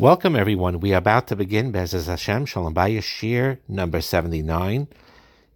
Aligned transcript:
Welcome, 0.00 0.34
everyone. 0.34 0.80
We 0.80 0.94
are 0.94 0.96
about 0.96 1.26
to 1.26 1.36
begin 1.36 1.74
Bezaz 1.74 2.06
Hashem 2.06 2.46
Shalom 2.46 2.74
Bayis 2.74 3.58
number 3.68 4.00
79. 4.00 4.88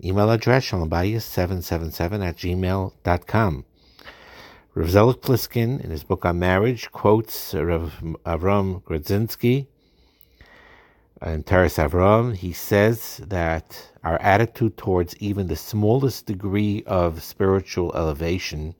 Email 0.04 0.30
address 0.30 0.66
shalombayis777 0.66 2.22
at 2.22 2.36
gmail.com. 2.36 3.64
Rav 4.74 4.86
Zelik 4.86 5.22
Pliskin, 5.22 5.82
in 5.82 5.88
his 5.88 6.04
book 6.04 6.26
on 6.26 6.38
marriage, 6.38 6.92
quotes 6.92 7.54
Rav 7.54 7.94
Avram 8.26 8.82
Grodzinski 8.82 9.66
in 11.24 11.42
Toras 11.44 11.82
Avram. 11.82 12.36
He 12.36 12.52
says 12.52 13.22
that 13.26 13.92
our 14.02 14.20
attitude 14.20 14.76
towards 14.76 15.16
even 15.16 15.46
the 15.46 15.56
smallest 15.56 16.26
degree 16.26 16.82
of 16.86 17.22
spiritual 17.22 17.96
elevation 17.96 18.74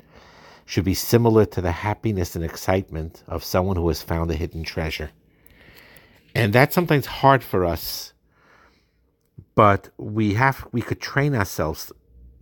should 0.67 0.85
be 0.85 0.93
similar 0.93 1.47
to 1.47 1.63
the 1.63 1.73
happiness 1.73 2.37
and 2.37 2.45
excitement 2.45 3.23
of 3.27 3.43
someone 3.43 3.77
who 3.77 3.89
has 3.89 4.03
found 4.03 4.31
a 4.31 4.35
hidden 4.35 4.63
treasure. 4.63 5.11
And 6.35 6.53
that's 6.53 6.75
sometimes 6.75 7.07
hard 7.07 7.45
for 7.45 7.65
us, 7.65 8.13
but 9.55 9.91
we 9.97 10.35
have 10.35 10.67
we 10.73 10.83
could 10.83 11.01
train 11.01 11.35
ourselves 11.35 11.93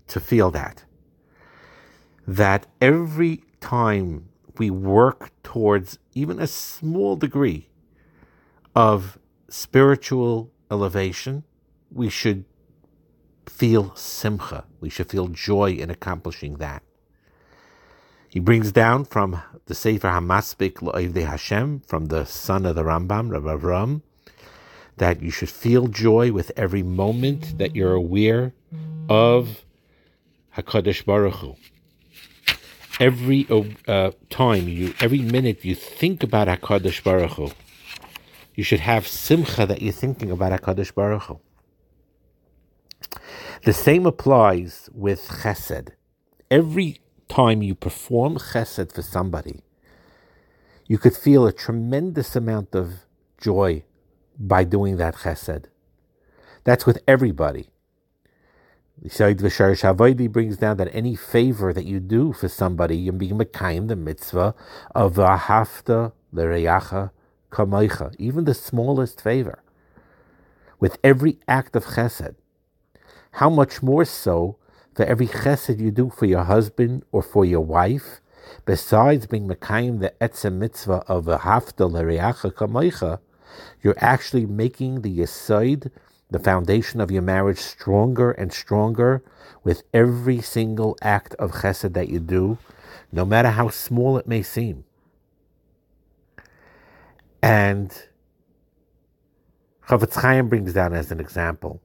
to 0.08 0.20
feel 0.20 0.50
that. 0.52 0.84
That 2.26 2.66
every 2.80 3.44
time 3.60 4.28
we 4.58 4.70
work 4.70 5.30
towards 5.42 5.98
even 6.14 6.38
a 6.38 6.46
small 6.46 7.16
degree 7.16 7.68
of 8.74 9.18
spiritual 9.48 10.50
elevation, 10.70 11.44
we 11.90 12.08
should 12.08 12.44
feel 13.46 13.94
simcha. 13.94 14.64
We 14.80 14.88
should 14.88 15.10
feel 15.10 15.28
joy 15.28 15.72
in 15.72 15.90
accomplishing 15.90 16.56
that. 16.56 16.82
He 18.32 18.40
brings 18.40 18.72
down 18.72 19.04
from 19.04 19.42
the 19.66 19.74
Sefer 19.74 20.08
Hamaspik 20.08 20.76
Lo'evdei 20.76 21.26
Hashem, 21.26 21.80
from 21.80 22.06
the 22.06 22.24
son 22.24 22.64
of 22.64 22.76
the 22.76 22.82
Rambam, 22.82 23.30
Rabbi 23.30 23.54
Avram, 23.56 24.00
that 24.96 25.20
you 25.20 25.30
should 25.30 25.50
feel 25.50 25.86
joy 25.86 26.32
with 26.32 26.50
every 26.56 26.82
moment 26.82 27.58
that 27.58 27.76
you're 27.76 27.92
aware 27.92 28.54
of 29.06 29.66
Hakadosh 30.56 31.04
Baruch 31.04 31.34
Hu. 31.34 31.56
Every 32.98 33.46
uh, 33.86 34.12
time 34.30 34.66
you, 34.66 34.94
every 35.00 35.20
minute 35.20 35.62
you 35.62 35.74
think 35.74 36.22
about 36.22 36.48
Hakadosh 36.48 37.04
Baruch 37.04 37.32
Hu, 37.32 37.50
you 38.54 38.64
should 38.64 38.80
have 38.80 39.06
simcha 39.06 39.66
that 39.66 39.82
you're 39.82 39.92
thinking 39.92 40.30
about 40.30 40.58
Hakadosh 40.58 40.94
Baruch 40.94 41.24
Hu. 41.24 41.40
The 43.64 43.74
same 43.74 44.06
applies 44.06 44.88
with 44.94 45.20
Chesed. 45.28 45.90
Every 46.50 47.01
time 47.32 47.62
you 47.62 47.74
perform 47.74 48.36
chesed 48.36 48.92
for 48.92 49.02
somebody, 49.02 49.60
you 50.86 50.98
could 50.98 51.16
feel 51.16 51.46
a 51.46 51.52
tremendous 51.52 52.36
amount 52.36 52.74
of 52.74 53.06
joy 53.38 53.84
by 54.38 54.64
doing 54.64 54.96
that 54.98 55.14
chesed. 55.16 55.64
That's 56.64 56.86
with 56.86 57.02
everybody. 57.08 57.68
Said 59.08 59.38
Vishar 59.38 59.72
Shavoidi 59.72 60.30
brings 60.30 60.58
down 60.58 60.76
that 60.76 60.94
any 60.94 61.16
favor 61.16 61.72
that 61.72 61.86
you 61.86 61.98
do 61.98 62.32
for 62.32 62.48
somebody, 62.48 62.96
you're 62.96 63.12
being 63.12 63.38
Mekayim, 63.38 63.88
the 63.88 63.96
mitzvah 63.96 64.54
of 64.94 65.14
Ahafta 65.14 66.12
Lereyacha 66.32 67.10
Kamaycha, 67.50 68.14
even 68.18 68.44
the 68.44 68.54
smallest 68.54 69.20
favor. 69.20 69.62
With 70.78 70.98
every 71.02 71.38
act 71.48 71.74
of 71.74 71.84
chesed. 71.84 72.36
How 73.32 73.48
much 73.48 73.82
more 73.82 74.04
so 74.04 74.58
for 74.94 75.04
every 75.04 75.26
chesed 75.26 75.80
you 75.80 75.90
do 75.90 76.10
for 76.10 76.26
your 76.26 76.44
husband 76.44 77.04
or 77.12 77.22
for 77.22 77.44
your 77.44 77.60
wife, 77.60 78.20
besides 78.64 79.26
being 79.26 79.48
Mekayim 79.48 80.00
the 80.00 80.12
etzem 80.20 80.54
mitzvah 80.54 81.04
of 81.06 81.28
a 81.28 81.38
hafta 81.38 81.86
l'reacha 81.86 82.52
kamoicha, 82.52 83.18
you're 83.82 83.98
actually 83.98 84.46
making 84.46 85.02
the 85.02 85.18
yisoid, 85.18 85.90
the 86.30 86.38
foundation 86.38 87.00
of 87.00 87.10
your 87.10 87.22
marriage, 87.22 87.58
stronger 87.58 88.32
and 88.32 88.52
stronger 88.52 89.22
with 89.64 89.82
every 89.92 90.40
single 90.40 90.96
act 91.02 91.34
of 91.34 91.52
chesed 91.52 91.92
that 91.92 92.08
you 92.08 92.18
do, 92.18 92.58
no 93.10 93.24
matter 93.24 93.50
how 93.50 93.68
small 93.68 94.16
it 94.18 94.26
may 94.26 94.42
seem. 94.42 94.84
And 97.42 97.90
Chofetz 99.88 100.20
Chaim 100.20 100.48
brings 100.48 100.72
down 100.72 100.94
as 100.94 101.10
an 101.10 101.20
example 101.20 101.82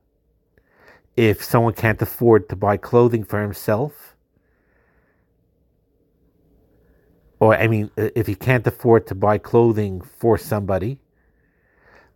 if 1.17 1.43
someone 1.43 1.73
can't 1.73 2.01
afford 2.01 2.47
to 2.49 2.55
buy 2.55 2.77
clothing 2.77 3.23
for 3.23 3.41
himself, 3.41 4.15
or 7.39 7.55
I 7.55 7.67
mean, 7.67 7.91
if 7.97 8.27
he 8.27 8.35
can't 8.35 8.65
afford 8.65 9.07
to 9.07 9.15
buy 9.15 9.37
clothing 9.39 10.01
for 10.01 10.37
somebody, 10.37 10.99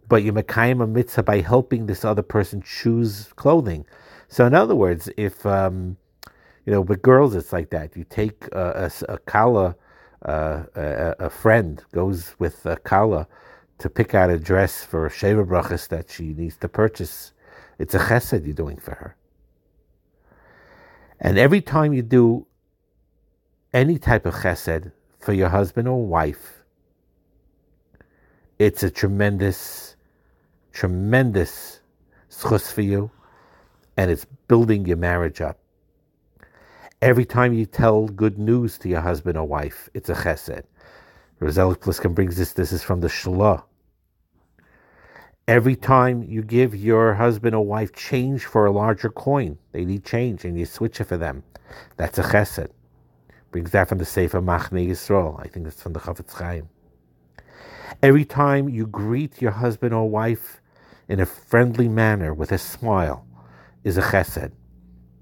but 0.08 0.24
you 0.24 0.32
mekayim 0.32 0.84
a 0.84 0.88
mitzvah 0.88 1.24
by 1.24 1.42
helping 1.42 1.88
this 1.88 2.06
other 2.06 2.22
person 2.22 2.62
choose 2.62 3.32
clothing. 3.36 3.86
So, 4.28 4.46
in 4.46 4.54
other 4.54 4.76
words, 4.76 5.10
if 5.18 5.46
um, 5.46 5.98
you 6.66 6.74
know, 6.74 6.82
with 6.82 7.02
girls, 7.02 7.36
it's 7.36 7.52
like 7.52 7.70
that. 7.72 7.96
You 7.96 8.04
take 8.04 8.48
a, 8.52 8.92
a, 9.10 9.14
a 9.14 9.18
kala, 9.20 9.76
uh, 10.26 10.64
a, 10.76 11.16
a, 11.20 11.30
friend 11.30 11.84
goes 11.92 12.36
with 12.38 12.66
a 12.66 12.78
kala 12.78 13.28
to 13.80 13.90
pick 13.90 14.14
out 14.14 14.30
a 14.30 14.38
dress 14.38 14.84
for 14.84 15.08
a 15.08 15.10
Sheva 15.10 15.46
Brachas 15.46 15.88
that 15.88 16.12
she 16.12 16.34
needs 16.34 16.58
to 16.58 16.68
purchase 16.68 17.34
it's 17.80 17.94
a 17.94 18.00
chesed 18.00 18.46
you're 18.46 18.54
doing 18.54 18.78
for 18.78 18.92
her. 18.96 19.16
And 21.20 21.38
every 21.38 21.62
time 21.62 21.94
you 21.94 22.02
do 22.02 22.48
any 23.74 23.98
type 24.00 24.26
of 24.26 24.34
chesed 24.34 24.92
for 25.20 25.34
your 25.34 25.50
husband 25.50 25.88
or 25.88 26.06
wife, 26.06 26.64
it's 28.60 28.84
a 28.84 28.90
tremendous, 28.90 29.96
tremendous 30.72 31.80
schus 32.30 32.72
for 32.72 32.82
you, 32.82 33.12
and 33.98 34.12
it's 34.12 34.26
building 34.48 34.86
your 34.86 34.98
marriage 34.98 35.42
up. 35.42 35.58
Every 37.02 37.26
time 37.26 37.54
you 37.54 37.66
tell 37.66 38.08
good 38.08 38.38
news 38.38 38.78
to 38.80 38.90
your 38.90 39.02
husband 39.02 39.38
or 39.38 39.48
wife, 39.48 39.90
it's 39.94 40.10
a 40.10 40.14
chesed. 40.14 40.64
Rav 41.40 41.52
Zelik 41.52 41.78
Pliskin 41.78 42.14
brings 42.14 42.38
this, 42.38 42.54
this 42.54 42.72
is 42.72 42.84
from 42.84 43.02
the 43.02 43.08
Shalah. 43.08 43.64
Every 45.52 45.76
time 45.76 46.24
you 46.24 46.44
give 46.44 46.74
your 46.74 47.14
husband 47.16 47.54
or 47.54 47.66
wife 47.66 47.92
change 47.92 48.46
for 48.46 48.66
a 48.66 48.72
larger 48.72 49.10
coin, 49.10 49.58
they 49.74 49.84
need 49.84 50.06
change 50.06 50.46
and 50.46 50.58
you 50.58 50.66
switch 50.66 51.02
it 51.02 51.04
for 51.04 51.18
them. 51.18 51.44
That's 51.98 52.18
a 52.18 52.24
chesed. 52.24 52.70
Brings 53.52 53.72
that 53.72 53.90
from 53.90 53.98
the 53.98 54.06
Sefer 54.06 54.42
Machne 54.42 54.88
Yisrael. 54.88 55.38
I 55.42 55.50
think 55.50 55.68
it's 55.68 55.82
from 55.82 55.92
the 55.92 56.00
Chofetz 56.00 56.32
Chaim. 56.32 56.70
Every 58.02 58.24
time 58.24 58.70
you 58.70 58.88
greet 58.88 59.42
your 59.42 59.52
husband 59.52 59.94
or 59.94 60.10
wife 60.10 60.62
in 61.10 61.20
a 61.20 61.26
friendly 61.26 61.90
manner 61.90 62.34
with 62.34 62.54
a 62.54 62.58
smile 62.58 63.28
is 63.84 63.98
a 63.98 64.02
chesed. 64.02 64.54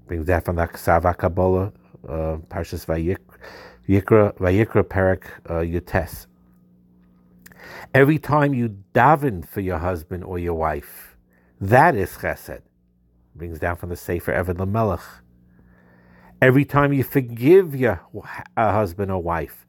Brings 0.06 0.26
that 0.26 0.44
from 0.44 0.54
the 0.54 0.68
Ksava 0.68 1.18
Kabbalah, 1.18 1.72
uh, 2.08 2.36
Parshas 2.48 2.86
Vayikra, 2.86 4.32
Vayikra 4.38 4.88
Perak 4.88 5.28
uh, 5.46 5.54
Yutes. 5.54 6.28
Every 7.92 8.18
time 8.18 8.54
you 8.54 8.84
daven 8.94 9.44
for 9.44 9.60
your 9.60 9.78
husband 9.78 10.22
or 10.22 10.38
your 10.38 10.54
wife, 10.54 11.16
that 11.60 11.96
is 11.96 12.10
chesed. 12.10 12.62
Brings 13.34 13.58
down 13.58 13.76
from 13.76 13.88
the 13.88 13.96
Sefer 13.96 14.32
Eved 14.32 14.58
Lamelech. 14.58 15.02
Every 16.40 16.64
time 16.64 16.92
you 16.92 17.02
forgive 17.02 17.74
your 17.74 18.00
uh, 18.56 18.72
husband 18.72 19.10
or 19.10 19.20
wife 19.20 19.66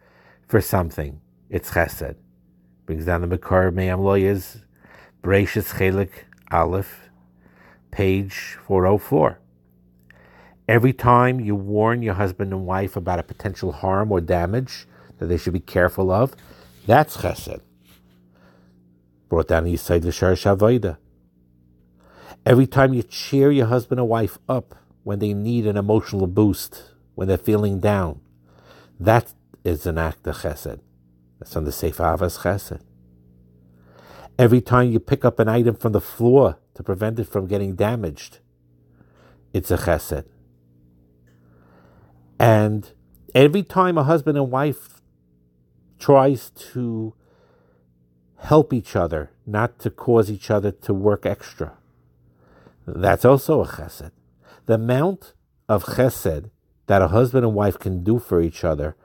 for 0.47 0.61
something, 0.61 1.19
it's 1.49 1.71
chesed. 1.71 2.15
Brings 2.85 3.05
down 3.05 3.21
the 3.21 3.27
Makar 3.27 3.71
Me'am 3.71 3.99
Lo'ez, 3.99 4.61
Bereshis 5.23 5.73
Chelik 5.73 6.11
Aleph, 6.51 7.09
page 7.89 8.57
404. 8.67 9.39
Every 10.67 10.93
time 10.93 11.39
you 11.39 11.55
warn 11.55 12.03
your 12.03 12.13
husband 12.13 12.53
and 12.53 12.65
wife 12.65 12.95
about 12.95 13.19
a 13.19 13.23
potential 13.23 13.71
harm 13.71 14.11
or 14.11 14.21
damage 14.21 14.87
that 15.17 15.25
they 15.25 15.37
should 15.37 15.53
be 15.53 15.59
careful 15.59 16.11
of, 16.11 16.35
that's 16.85 17.17
chesed 17.17 17.61
brought 19.31 19.47
down 19.47 19.63
the 19.63 19.73
Yisai 19.73 20.01
Vishar 20.01 20.33
Shavaida. 20.33 20.97
Every 22.45 22.67
time 22.67 22.93
you 22.93 23.01
cheer 23.01 23.49
your 23.49 23.67
husband 23.67 24.01
or 24.01 24.05
wife 24.05 24.37
up 24.49 24.75
when 25.03 25.19
they 25.19 25.33
need 25.33 25.65
an 25.65 25.77
emotional 25.77 26.27
boost, 26.27 26.91
when 27.15 27.29
they're 27.29 27.37
feeling 27.37 27.79
down, 27.79 28.19
that 28.99 29.33
is 29.63 29.85
an 29.85 29.97
act 29.97 30.27
of 30.27 30.35
chesed. 30.35 30.81
That's 31.39 31.55
on 31.55 31.63
the 31.63 31.71
Sefer 31.71 32.03
Avas 32.03 32.39
Chesed. 32.39 32.81
Every 34.37 34.59
time 34.59 34.91
you 34.91 34.99
pick 34.99 35.23
up 35.23 35.39
an 35.39 35.47
item 35.47 35.77
from 35.77 35.93
the 35.93 36.01
floor 36.01 36.57
to 36.73 36.83
prevent 36.83 37.17
it 37.17 37.29
from 37.29 37.47
getting 37.47 37.73
damaged, 37.75 38.39
it's 39.53 39.71
a 39.71 39.77
chesed. 39.77 40.25
And 42.37 42.91
every 43.33 43.63
time 43.63 43.97
a 43.97 44.03
husband 44.03 44.37
and 44.37 44.51
wife 44.51 45.01
tries 45.99 46.49
to 46.49 47.13
help 48.41 48.73
each 48.73 48.95
other, 48.95 49.29
not 49.45 49.77
to 49.79 49.89
cause 49.89 50.31
each 50.31 50.49
other 50.49 50.71
to 50.71 50.93
work 50.93 51.25
extra. 51.25 51.73
That's 52.87 53.23
also 53.23 53.63
a 53.63 53.67
chesed. 53.67 54.11
The 54.65 54.73
amount 54.73 55.33
of 55.69 55.83
chesed 55.85 56.49
that 56.87 57.01
a 57.03 57.09
husband 57.09 57.45
and 57.45 57.53
wife 57.53 57.77
can 57.77 58.03
do 58.03 58.17
for 58.17 58.41
each 58.41 58.63
other 58.63 58.95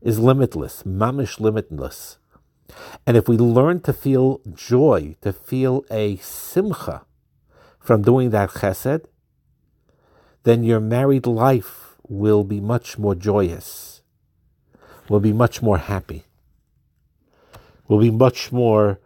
is 0.00 0.18
limitless, 0.18 0.82
mamish 0.84 1.38
limitless. 1.38 2.16
And 3.06 3.16
if 3.16 3.28
we 3.28 3.36
learn 3.36 3.80
to 3.80 3.92
feel 3.92 4.40
joy, 4.54 5.16
to 5.20 5.32
feel 5.32 5.84
a 5.90 6.16
simcha 6.16 7.04
from 7.78 8.02
doing 8.02 8.30
that 8.30 8.50
chesed, 8.50 9.04
then 10.44 10.64
your 10.64 10.80
married 10.80 11.26
life 11.26 11.96
will 12.08 12.44
be 12.44 12.60
much 12.60 12.98
more 12.98 13.14
joyous, 13.14 14.00
will 15.10 15.20
be 15.20 15.32
much 15.32 15.60
more 15.60 15.78
happy, 15.78 16.24
will 17.88 17.98
be 17.98 18.10
much 18.10 18.52
more 18.52 19.00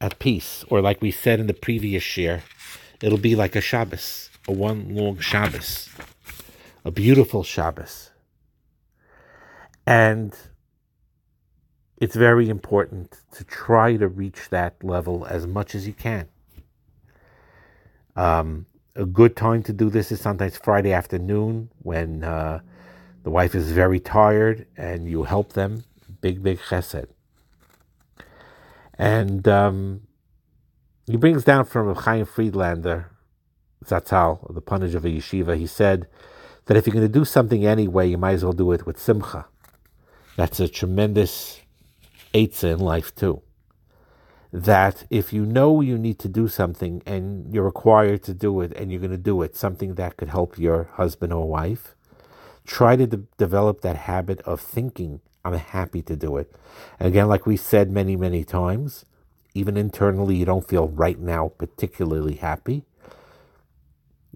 at 0.00 0.18
peace. 0.18 0.64
Or 0.68 0.80
like 0.80 1.02
we 1.02 1.10
said 1.10 1.40
in 1.40 1.46
the 1.46 1.54
previous 1.54 2.16
year, 2.16 2.42
it'll 3.02 3.18
be 3.18 3.36
like 3.36 3.56
a 3.56 3.60
Shabbos, 3.60 4.30
a 4.48 4.52
one 4.52 4.94
long 4.94 5.18
Shabbos, 5.18 5.88
a 6.84 6.90
beautiful 6.90 7.42
Shabbos. 7.42 8.10
And 9.86 10.34
it's 12.00 12.16
very 12.16 12.48
important 12.48 13.18
to 13.32 13.44
try 13.44 13.96
to 13.96 14.08
reach 14.08 14.48
that 14.50 14.82
level 14.82 15.26
as 15.26 15.46
much 15.46 15.74
as 15.74 15.86
you 15.86 15.92
can. 15.92 16.28
Um, 18.16 18.66
a 18.96 19.04
good 19.04 19.36
time 19.36 19.62
to 19.64 19.72
do 19.72 19.90
this 19.90 20.10
is 20.10 20.20
sometimes 20.20 20.56
Friday 20.56 20.92
afternoon 20.92 21.70
when 21.82 22.24
uh, 22.24 22.60
the 23.22 23.30
wife 23.30 23.54
is 23.54 23.70
very 23.72 24.00
tired 24.00 24.66
and 24.76 25.08
you 25.08 25.24
help 25.24 25.52
them. 25.52 25.84
Big, 26.20 26.42
big 26.42 26.58
chesed. 26.58 27.06
And 29.00 29.48
um, 29.48 30.02
he 31.06 31.16
brings 31.16 31.42
down 31.42 31.64
from 31.64 31.88
a 31.88 31.94
Chaim 31.94 32.26
Friedlander, 32.26 33.10
Zatzal, 33.82 34.52
the 34.52 34.60
punage 34.60 34.94
of 34.94 35.06
a 35.06 35.08
yeshiva, 35.08 35.56
he 35.56 35.66
said 35.66 36.06
that 36.66 36.76
if 36.76 36.86
you're 36.86 36.92
going 36.92 37.06
to 37.06 37.18
do 37.18 37.24
something 37.24 37.64
anyway, 37.64 38.10
you 38.10 38.18
might 38.18 38.34
as 38.34 38.44
well 38.44 38.52
do 38.52 38.72
it 38.72 38.84
with 38.84 39.00
simcha. 39.00 39.46
That's 40.36 40.60
a 40.60 40.68
tremendous 40.68 41.60
eitzah 42.34 42.74
in 42.74 42.78
life 42.80 43.14
too. 43.14 43.40
That 44.52 45.06
if 45.08 45.32
you 45.32 45.46
know 45.46 45.80
you 45.80 45.96
need 45.96 46.18
to 46.18 46.28
do 46.28 46.46
something 46.46 47.02
and 47.06 47.54
you're 47.54 47.64
required 47.64 48.22
to 48.24 48.34
do 48.34 48.60
it 48.60 48.70
and 48.76 48.90
you're 48.90 49.00
going 49.00 49.12
to 49.12 49.16
do 49.16 49.40
it, 49.40 49.56
something 49.56 49.94
that 49.94 50.18
could 50.18 50.28
help 50.28 50.58
your 50.58 50.90
husband 50.92 51.32
or 51.32 51.48
wife, 51.48 51.94
try 52.66 52.96
to 52.96 53.06
de- 53.06 53.16
develop 53.38 53.80
that 53.80 53.96
habit 53.96 54.42
of 54.42 54.60
thinking, 54.60 55.22
I'm 55.44 55.54
happy 55.54 56.02
to 56.02 56.16
do 56.16 56.36
it. 56.36 56.52
And 56.98 57.08
again, 57.08 57.28
like 57.28 57.46
we 57.46 57.56
said 57.56 57.90
many, 57.90 58.16
many 58.16 58.44
times, 58.44 59.04
even 59.54 59.76
internally, 59.76 60.36
you 60.36 60.44
don't 60.44 60.68
feel 60.68 60.88
right 60.88 61.18
now 61.18 61.52
particularly 61.58 62.34
happy. 62.34 62.84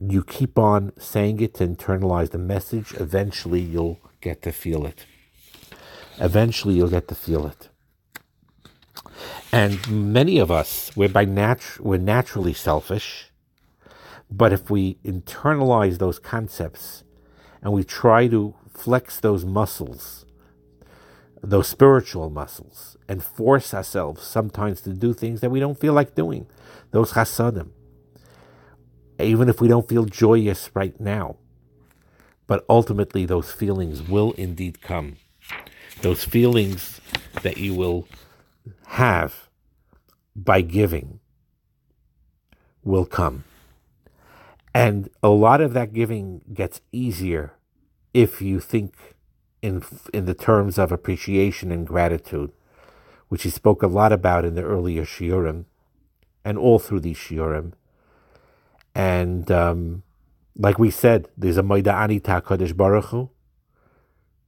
You 0.01 0.25
keep 0.25 0.59
on 0.59 0.93
saying 0.99 1.41
it 1.41 1.55
to 1.55 1.67
internalize 1.67 2.31
the 2.31 2.39
message. 2.39 2.95
Eventually, 2.95 3.61
you'll 3.61 4.01
get 4.21 4.43
to 4.43 4.53
feel 4.53 4.87
it. 4.87 5.07
Eventually, 6.19 6.75
you'll 6.75 6.89
get 6.89 7.09
to 7.09 7.15
feel 7.15 7.47
it. 7.47 7.69
And 9.53 10.13
many 10.13 10.39
of 10.39 10.51
us, 10.51 10.91
we're 10.97 11.09
by 11.09 11.25
nat- 11.25 11.79
we're 11.79 11.99
naturally 11.99 12.55
selfish, 12.55 13.31
but 14.31 14.53
if 14.53 14.69
we 14.69 14.97
internalize 15.05 15.99
those 15.99 16.19
concepts 16.19 17.05
and 17.63 17.73
we 17.73 17.85
try 17.85 18.27
to 18.29 18.55
flex 18.73 19.21
those 19.21 19.45
muscles, 19.45 20.25
those 21.49 21.69
spiritual 21.69 22.31
muscles, 22.31 22.97
and 23.09 23.23
force 23.23 23.75
ourselves 23.75 24.23
sometimes 24.23 24.81
to 24.83 24.91
do 24.91 25.13
things 25.13 25.41
that 25.41 25.51
we 25.51 25.61
don't 25.61 25.79
feel 25.79 25.93
like 25.93 26.15
doing, 26.15 26.47
those 26.91 27.13
chasadim, 27.13 27.71
even 29.19 29.49
if 29.49 29.61
we 29.61 29.69
don't 29.69 29.89
feel 29.89 30.05
joyous 30.05 30.71
right 30.75 30.99
now, 31.01 31.37
but 32.47 32.65
ultimately 32.69 33.27
those 33.27 33.53
feelings 33.53 34.03
will 34.03 34.33
indeed 34.33 34.81
come. 34.81 35.17
Those 36.03 36.25
feelings 36.25 37.01
that 37.43 37.59
you 37.59 37.75
will 37.75 38.09
have 38.87 39.49
by 40.37 40.61
giving 40.61 41.21
will 42.83 43.07
come. 43.07 43.45
And 44.75 45.09
a 45.23 45.29
lot 45.29 45.61
of 45.61 45.73
that 45.75 45.93
giving 45.93 46.43
gets 46.53 46.81
easier 46.91 47.53
if 48.13 48.43
you 48.43 48.61
think 48.61 49.14
in 49.65 49.83
in 50.13 50.27
the 50.27 50.35
terms 50.35 50.79
of 50.79 50.93
appreciation 50.93 51.73
and 51.73 51.87
gratitude, 51.87 52.53
which 53.29 53.45
he 53.45 53.51
spoke 53.51 53.83
a 53.83 53.87
lot 53.87 54.13
about 54.13 54.45
in 54.45 54.55
the 54.55 54.63
earlier 54.63 55.05
shiurim, 55.05 55.65
and 56.45 56.59
all 56.59 56.79
through 56.79 57.01
these 57.01 57.17
shiurim. 57.17 57.73
And 58.95 59.51
um, 59.51 60.03
like 60.57 60.79
we 60.79 60.91
said, 60.91 61.29
there's 61.37 61.57
a 61.57 61.63
Moida'ani 61.63 62.23
Ta'Kodesh 62.23 62.77
Baruch 62.77 63.07
Hu, 63.07 63.31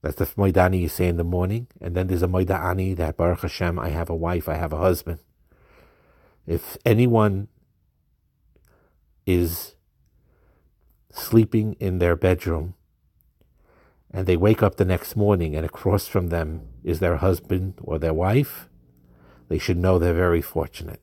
that's 0.03 0.17
the 0.17 0.27
Moidani 0.41 0.83
you 0.83 0.89
say 0.89 1.09
in 1.09 1.17
the 1.17 1.25
morning. 1.25 1.67
And 1.81 1.97
then 1.97 2.07
there's 2.07 2.23
a 2.23 2.29
Moidani 2.29 2.95
that 2.97 3.17
Baruch 3.17 3.41
Hashem, 3.41 3.77
I 3.77 3.89
have 3.89 4.09
a 4.09 4.15
wife, 4.15 4.49
I 4.49 4.55
have 4.55 4.73
a 4.73 4.79
husband. 4.79 5.19
If 6.47 6.77
anyone 6.85 7.49
is 9.27 9.75
sleeping 11.11 11.73
in 11.81 11.99
their 11.99 12.15
bedroom 12.15 12.76
and 14.17 14.27
they 14.27 14.37
wake 14.37 14.63
up 14.63 14.77
the 14.77 14.85
next 14.85 15.15
morning 15.15 15.55
and 15.55 15.67
across 15.67 16.09
from 16.09 16.29
them 16.29 16.63
is 16.83 17.01
their 17.01 17.19
husband 17.19 17.75
or 17.83 17.99
their 17.99 18.15
wife, 18.15 18.69
they 19.49 19.59
should 19.59 19.77
know 19.77 19.99
they're 19.99 20.15
very 20.15 20.43
fortunate 20.43 21.01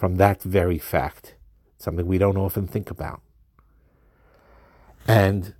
from 0.00 0.16
that 0.16 0.42
very 0.42 0.78
fact, 0.78 1.34
something 1.76 2.06
we 2.06 2.16
don't 2.16 2.38
often 2.38 2.66
think 2.66 2.90
about. 2.90 3.20
And 5.06 5.52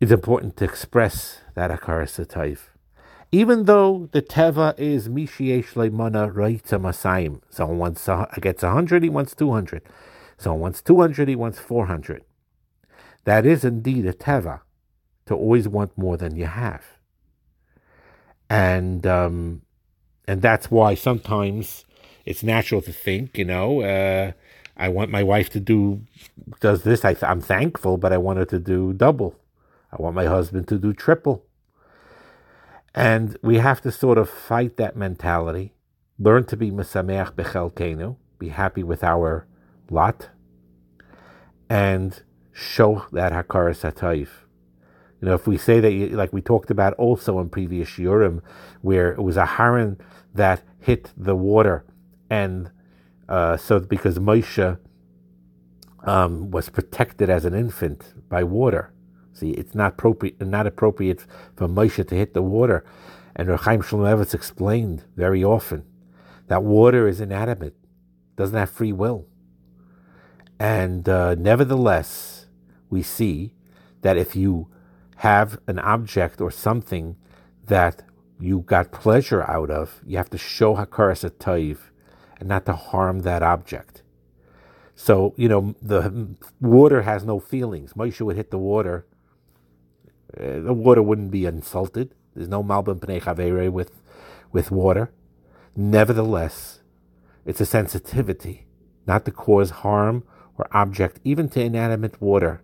it's 0.00 0.10
important 0.10 0.56
to 0.56 0.64
express 0.64 1.42
that 1.54 1.70
Akaras 1.70 2.26
Taif. 2.26 2.70
Even 3.30 3.66
though 3.66 4.08
the 4.12 4.22
Teva 4.22 4.78
is 4.78 5.10
Mishiesh 5.10 5.74
Leimana 5.74 6.32
Raita 6.32 6.80
Masayim. 6.80 7.42
Someone 7.50 7.78
wants, 7.78 8.08
gets 8.40 8.62
100, 8.62 9.02
he 9.02 9.10
wants 9.10 9.34
200. 9.34 9.82
Someone 10.38 10.60
wants 10.60 10.80
200, 10.80 11.28
he 11.28 11.36
wants 11.36 11.58
400. 11.58 12.24
That 13.24 13.44
is 13.44 13.62
indeed 13.62 14.06
a 14.06 14.14
Teva, 14.14 14.60
to 15.26 15.34
always 15.34 15.68
want 15.68 15.96
more 15.96 16.16
than 16.16 16.36
you 16.36 16.46
have. 16.46 16.84
And, 18.50 19.06
um, 19.06 19.62
and 20.28 20.42
that's 20.42 20.70
why 20.70 20.94
sometimes 20.94 21.84
it's 22.24 22.42
natural 22.42 22.82
to 22.82 22.92
think, 22.92 23.38
you 23.38 23.44
know, 23.44 23.82
uh, 23.82 24.32
I 24.76 24.88
want 24.88 25.10
my 25.10 25.22
wife 25.22 25.50
to 25.50 25.60
do, 25.60 26.02
does 26.60 26.82
this. 26.82 27.04
I, 27.04 27.16
I'm 27.22 27.40
thankful, 27.40 27.96
but 27.98 28.12
I 28.12 28.18
want 28.18 28.38
her 28.38 28.44
to 28.46 28.58
do 28.58 28.92
double 28.92 29.36
I 29.92 30.00
want 30.00 30.16
my 30.16 30.24
husband 30.24 30.68
to 30.68 30.78
do 30.78 30.94
triple. 30.94 31.44
And 32.94 33.36
we 33.42 33.58
have 33.58 33.80
to 33.82 33.92
sort 33.92 34.18
of 34.18 34.28
fight 34.28 34.76
that 34.78 34.96
mentality, 34.96 35.74
learn 36.18 36.44
to 36.44 36.56
be 36.56 36.70
mesameach 36.70 37.32
bechelkenu, 37.34 38.16
be 38.38 38.48
happy 38.48 38.82
with 38.82 39.04
our 39.04 39.46
lot, 39.90 40.30
and 41.68 42.22
show 42.52 43.06
that 43.12 43.32
hakaras 43.32 43.82
hatayif. 43.90 44.41
You 45.22 45.28
know, 45.28 45.34
if 45.34 45.46
we 45.46 45.56
say 45.56 45.80
that, 45.80 46.12
like 46.12 46.32
we 46.34 46.42
talked 46.42 46.70
about 46.70 46.92
also 46.94 47.38
in 47.38 47.48
previous 47.48 47.88
shiurim, 47.88 48.42
where 48.82 49.12
it 49.12 49.22
was 49.22 49.36
Aharon 49.36 49.98
that 50.34 50.62
hit 50.80 51.12
the 51.16 51.34
water, 51.34 51.86
and 52.28 52.70
uh, 53.28 53.56
so 53.56 53.80
because 53.80 54.18
Moshe 54.18 54.78
um, 56.04 56.50
was 56.50 56.68
protected 56.68 57.30
as 57.30 57.46
an 57.46 57.54
infant 57.54 58.12
by 58.28 58.42
water, 58.42 58.92
See, 59.32 59.50
it's 59.52 59.74
not 59.74 59.94
appropriate, 59.94 60.40
not 60.40 60.66
appropriate 60.66 61.24
for 61.56 61.66
Moshe 61.66 62.06
to 62.06 62.14
hit 62.14 62.34
the 62.34 62.42
water. 62.42 62.84
And 63.34 63.48
Rechaim 63.48 63.82
Shlomo 63.82 64.34
explained 64.34 65.04
very 65.16 65.42
often 65.42 65.84
that 66.48 66.62
water 66.62 67.08
is 67.08 67.20
inanimate, 67.20 67.74
doesn't 68.36 68.56
have 68.56 68.70
free 68.70 68.92
will. 68.92 69.26
And 70.58 71.08
uh, 71.08 71.34
nevertheless, 71.34 72.46
we 72.90 73.02
see 73.02 73.54
that 74.02 74.18
if 74.18 74.36
you 74.36 74.68
have 75.28 75.58
an 75.66 75.78
object 75.78 76.40
or 76.40 76.50
something 76.50 77.16
that 77.66 78.02
you 78.40 78.60
got 78.60 78.92
pleasure 78.92 79.42
out 79.44 79.70
of, 79.70 80.00
you 80.06 80.16
have 80.16 80.30
to 80.30 80.38
show 80.38 80.76
Hakaras 80.76 81.28
Atayv 81.28 81.78
and 82.40 82.48
not 82.48 82.66
to 82.66 82.74
harm 82.74 83.20
that 83.20 83.42
object. 83.42 84.02
So, 84.96 85.34
you 85.36 85.48
know, 85.48 85.74
the 85.80 86.36
water 86.60 87.02
has 87.02 87.24
no 87.24 87.40
feelings. 87.40 87.94
Moshe 87.94 88.20
would 88.20 88.36
hit 88.36 88.50
the 88.50 88.58
water 88.58 89.06
uh, 90.38 90.60
the 90.60 90.72
water 90.72 91.02
wouldn't 91.02 91.30
be 91.30 91.44
insulted. 91.44 92.14
There's 92.34 92.48
no 92.48 92.62
malbim 92.62 93.00
pnei 93.00 93.22
chavere 93.22 93.70
with, 93.70 93.92
with 94.50 94.70
water. 94.70 95.12
Nevertheless, 95.76 96.80
it's 97.44 97.60
a 97.60 97.66
sensitivity, 97.66 98.66
not 99.06 99.24
to 99.26 99.30
cause 99.30 99.70
harm 99.70 100.24
or 100.56 100.68
object, 100.72 101.20
even 101.24 101.48
to 101.50 101.60
inanimate 101.60 102.20
water, 102.20 102.62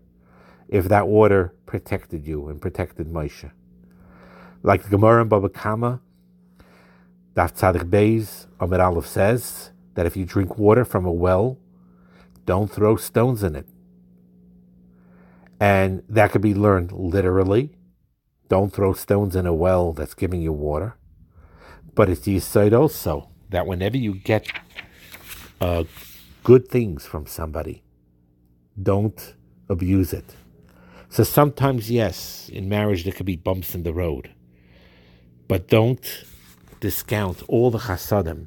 if 0.69 0.89
that 0.89 1.09
water 1.09 1.55
protected 1.67 2.27
you 2.27 2.49
and 2.49 2.61
protected 2.61 3.09
Moshe. 3.09 3.51
Like 4.63 4.83
the 4.83 4.91
Gemara 4.91 5.23
in 5.23 5.29
Baba 5.29 5.49
Kama, 5.49 6.01
Daf 7.35 7.55
Tzadik 7.55 7.89
Beis, 7.89 8.47
Amid 8.61 8.81
Aleph 8.81 9.07
says 9.07 9.71
that 9.95 10.07
if 10.07 10.17
you 10.17 10.25
drink 10.25 10.59
water 10.59 10.85
from 10.85 11.07
a 11.07 11.13
well, 11.13 11.59
don't 12.45 12.71
throw 12.71 12.97
stones 12.97 13.43
in 13.43 13.57
it. 13.57 13.67
And 15.61 16.03
that 16.09 16.33
could 16.33 16.43
be 16.43 16.55
learned 16.55 16.93
literally. 16.93 17.75
Don't 18.49 18.73
throw 18.73 18.93
stones 18.93 19.37
in 19.37 19.47
a 19.47 19.55
well 19.55 19.93
that's 19.93 20.15
giving 20.15 20.41
you 20.43 20.53
water. 20.53 20.97
But 21.95 22.09
it's 22.09 22.27
Yisoid 22.27 22.79
also 22.79 23.29
that 23.51 23.67
whenever 23.67 23.97
you 23.97 24.15
get 24.15 24.47
uh, 25.61 25.85
good 26.45 26.69
things 26.69 27.07
from 27.07 27.27
somebody, 27.27 27.83
don't 28.81 29.35
abuse 29.69 30.13
it. 30.13 30.35
So 31.11 31.25
sometimes, 31.25 31.91
yes, 31.91 32.51
in 32.53 32.69
marriage 32.69 33.05
there 33.05 33.13
could 33.13 33.27
be 33.27 33.37
bumps 33.37 33.75
in 33.75 33.83
the 33.83 33.93
road, 33.93 34.31
but 35.49 35.69
don't 35.69 36.25
discount 36.81 37.43
all 37.49 37.71
the 37.71 37.79
chasadim 37.79 38.47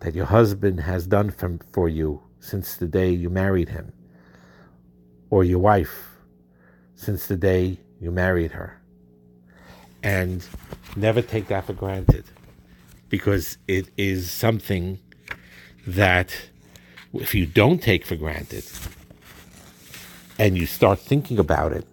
that 0.00 0.14
your 0.14 0.26
husband 0.26 0.80
has 0.80 1.06
done 1.06 1.30
from, 1.30 1.60
for 1.72 1.88
you 1.88 2.22
since 2.40 2.76
the 2.76 2.86
day 2.86 3.10
you 3.10 3.30
married 3.30 3.68
him, 3.68 3.92
or 5.30 5.44
your 5.44 5.58
wife 5.58 6.16
since 6.94 7.26
the 7.26 7.36
day 7.36 7.78
you 8.00 8.10
married 8.10 8.52
her. 8.52 8.80
And 10.02 10.44
never 10.96 11.22
take 11.22 11.48
that 11.48 11.66
for 11.66 11.72
granted 11.72 12.24
because 13.08 13.58
it 13.68 13.88
is 13.96 14.30
something 14.30 14.98
that 15.86 16.34
if 17.12 17.34
you 17.34 17.46
don't 17.46 17.82
take 17.82 18.04
for 18.04 18.16
granted 18.16 18.64
and 20.42 20.58
you 20.58 20.66
start 20.66 20.98
thinking 20.98 21.38
about 21.38 21.72
it, 21.72 21.86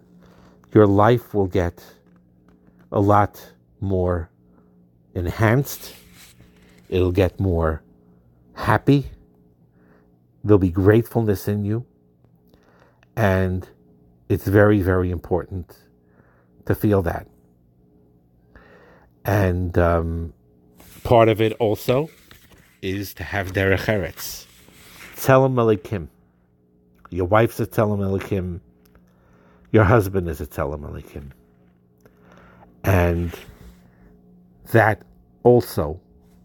your 0.74 0.88
life 0.88 1.36
will 1.36 1.46
get 1.46 1.86
a 2.92 3.00
lot 3.00 3.52
more 3.80 4.32
enhanced. 5.14 5.94
It'll 6.90 7.12
get 7.12 7.40
more 7.40 7.84
happy. 8.56 9.06
There'll 10.44 10.58
be 10.58 10.72
gratefulness 10.72 11.48
in 11.48 11.64
you. 11.64 11.86
And 13.16 13.70
it's 14.30 14.48
very, 14.48 14.82
very 14.82 15.12
important 15.12 15.78
to 16.66 16.74
feel 16.74 17.04
that. 17.04 17.28
And 19.26 19.78
um, 19.78 20.34
part 21.04 21.30
of 21.30 21.40
it 21.40 21.54
also 21.60 22.10
is 22.82 23.14
to 23.14 23.24
have 23.24 23.54
derech 23.54 23.86
eretz. 23.86 24.48
Tzelem 25.16 25.54
Elokim. 25.54 26.08
Your 27.10 27.26
wife's 27.26 27.60
a 27.60 27.66
Tzelem 27.66 28.00
Elokim. 28.00 28.60
Your 29.72 29.84
husband 29.84 30.30
is 30.30 30.42
a 30.42 30.48
Tzelem 30.48 30.82
Elokim. 30.82 31.32
And 32.84 33.34
that 34.72 35.04
also 35.44 36.00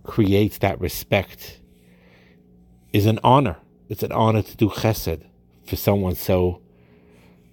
creates 0.05 0.59
that 0.59 0.81
respect 0.81 1.61
is 2.93 3.07
an 3.07 3.19
honor. 3.25 3.57
It's 3.89 4.03
an 4.03 4.13
honor 4.13 4.43
to 4.43 4.57
do 4.57 4.69
chesed 4.69 5.23
for 5.67 5.77
someone 5.77 6.15
so 6.15 6.61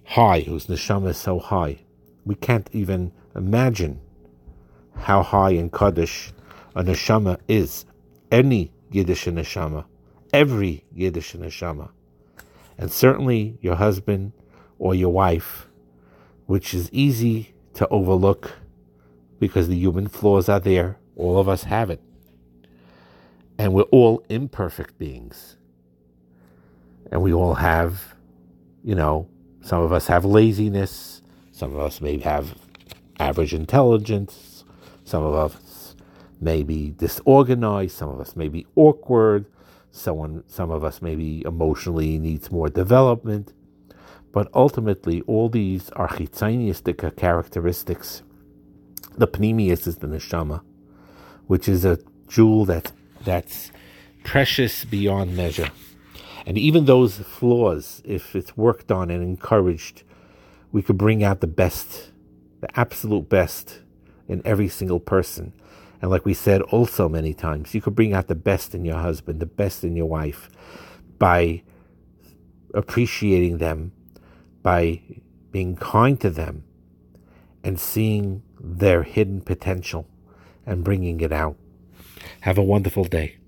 high, 0.04 0.40
whose 0.40 0.66
neshama 0.66 1.08
is 1.08 1.16
so 1.16 1.38
high. 1.38 1.78
We 2.24 2.34
can't 2.36 2.68
even 2.72 3.12
imagine 3.34 4.00
how 4.96 5.22
high 5.22 5.50
in 5.50 5.70
Kaddish 5.70 6.32
a 6.74 6.82
neshama 6.82 7.38
is. 7.48 7.84
Any 8.30 8.72
Yiddish 8.90 9.24
neshama, 9.24 9.84
every 10.32 10.84
Yiddish 10.94 11.34
neshama, 11.34 11.90
and 12.78 12.90
certainly 12.90 13.58
your 13.60 13.76
husband 13.76 14.32
or 14.78 14.94
your 14.94 15.10
wife, 15.10 15.68
which 16.46 16.74
is 16.74 16.90
easy 16.92 17.54
to 17.74 17.86
overlook 17.88 18.52
because 19.38 19.68
the 19.68 19.76
human 19.76 20.08
flaws 20.08 20.48
are 20.48 20.60
there. 20.60 20.98
All 21.16 21.38
of 21.38 21.48
us 21.48 21.64
have 21.64 21.90
it. 21.90 22.00
And 23.58 23.72
we're 23.74 23.82
all 23.82 24.24
imperfect 24.28 24.98
beings. 24.98 25.56
And 27.10 27.22
we 27.22 27.32
all 27.32 27.54
have, 27.54 28.14
you 28.82 28.94
know, 28.94 29.28
some 29.60 29.82
of 29.82 29.92
us 29.92 30.06
have 30.06 30.24
laziness. 30.24 31.22
Some 31.50 31.72
of 31.72 31.80
us 31.80 32.00
may 32.00 32.18
have 32.18 32.56
average 33.18 33.54
intelligence. 33.54 34.64
Some 35.04 35.24
of 35.24 35.34
us 35.34 35.94
may 36.42 36.62
be 36.62 36.90
disorganized, 36.90 37.96
some 37.96 38.08
of 38.08 38.20
us 38.20 38.34
may 38.34 38.48
be 38.48 38.66
awkward, 38.74 39.46
someone, 39.92 40.42
some 40.48 40.70
of 40.70 40.82
us 40.82 41.00
maybe 41.00 41.42
emotionally 41.46 42.18
needs 42.18 42.50
more 42.50 42.68
development. 42.68 43.52
But 44.32 44.48
ultimately, 44.54 45.20
all 45.26 45.48
these 45.50 45.90
are 45.90 46.08
characteristics. 47.12 48.22
The 49.16 49.28
pnimius 49.28 49.86
is 49.86 49.96
the 49.96 50.06
neshama, 50.06 50.62
which 51.46 51.68
is 51.68 51.84
a 51.84 51.98
jewel 52.28 52.64
that 52.64 52.92
that's 53.24 53.70
precious 54.24 54.86
beyond 54.86 55.36
measure. 55.36 55.70
And 56.46 56.56
even 56.56 56.86
those 56.86 57.18
flaws, 57.18 58.02
if 58.04 58.34
it's 58.34 58.56
worked 58.56 58.90
on 58.90 59.10
and 59.10 59.22
encouraged, 59.22 60.02
we 60.72 60.82
could 60.82 60.96
bring 60.96 61.22
out 61.22 61.40
the 61.40 61.46
best, 61.46 62.10
the 62.60 62.80
absolute 62.80 63.28
best 63.28 63.80
in 64.26 64.40
every 64.44 64.68
single 64.68 64.98
person. 64.98 65.52
And 66.02 66.10
like 66.10 66.24
we 66.24 66.34
said 66.34 66.60
also 66.62 67.08
many 67.08 67.32
times, 67.32 67.74
you 67.74 67.80
could 67.80 67.94
bring 67.94 68.12
out 68.12 68.26
the 68.26 68.34
best 68.34 68.74
in 68.74 68.84
your 68.84 68.98
husband, 68.98 69.38
the 69.38 69.46
best 69.46 69.84
in 69.84 69.94
your 69.94 70.06
wife 70.06 70.50
by 71.18 71.62
appreciating 72.74 73.58
them, 73.58 73.92
by 74.62 75.00
being 75.52 75.76
kind 75.76 76.20
to 76.20 76.28
them, 76.28 76.64
and 77.62 77.78
seeing 77.78 78.42
their 78.60 79.04
hidden 79.04 79.40
potential 79.40 80.08
and 80.66 80.82
bringing 80.82 81.20
it 81.20 81.32
out. 81.32 81.56
Have 82.40 82.58
a 82.58 82.62
wonderful 82.62 83.04
day. 83.04 83.38